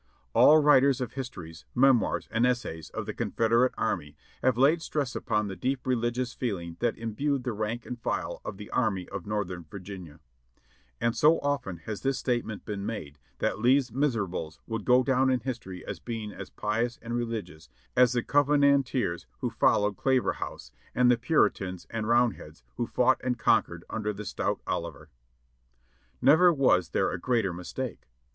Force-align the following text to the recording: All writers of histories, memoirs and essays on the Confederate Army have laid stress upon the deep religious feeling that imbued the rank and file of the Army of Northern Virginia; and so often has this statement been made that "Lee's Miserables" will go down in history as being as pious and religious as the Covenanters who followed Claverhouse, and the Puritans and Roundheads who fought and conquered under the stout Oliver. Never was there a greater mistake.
All 0.33 0.57
writers 0.57 0.99
of 0.99 1.13
histories, 1.13 1.63
memoirs 1.75 2.27
and 2.31 2.43
essays 2.43 2.89
on 2.95 3.05
the 3.05 3.13
Confederate 3.13 3.75
Army 3.77 4.17
have 4.41 4.57
laid 4.57 4.81
stress 4.81 5.15
upon 5.15 5.45
the 5.47 5.55
deep 5.55 5.85
religious 5.85 6.33
feeling 6.33 6.75
that 6.79 6.97
imbued 6.97 7.43
the 7.43 7.53
rank 7.53 7.85
and 7.85 8.01
file 8.01 8.41
of 8.43 8.57
the 8.57 8.71
Army 8.71 9.07
of 9.09 9.27
Northern 9.27 9.63
Virginia; 9.69 10.19
and 10.99 11.15
so 11.15 11.37
often 11.41 11.77
has 11.85 12.01
this 12.01 12.17
statement 12.17 12.65
been 12.65 12.83
made 12.83 13.19
that 13.37 13.59
"Lee's 13.59 13.91
Miserables" 13.91 14.59
will 14.65 14.79
go 14.79 15.03
down 15.03 15.29
in 15.29 15.41
history 15.41 15.85
as 15.85 15.99
being 15.99 16.31
as 16.31 16.49
pious 16.49 16.97
and 17.03 17.13
religious 17.13 17.69
as 17.95 18.13
the 18.13 18.23
Covenanters 18.23 19.27
who 19.41 19.51
followed 19.51 19.97
Claverhouse, 19.97 20.71
and 20.95 21.11
the 21.11 21.15
Puritans 21.19 21.85
and 21.91 22.07
Roundheads 22.07 22.63
who 22.77 22.87
fought 22.87 23.21
and 23.23 23.37
conquered 23.37 23.85
under 23.87 24.13
the 24.13 24.25
stout 24.25 24.61
Oliver. 24.65 25.11
Never 26.23 26.51
was 26.51 26.89
there 26.89 27.11
a 27.11 27.19
greater 27.19 27.53
mistake. 27.53 28.07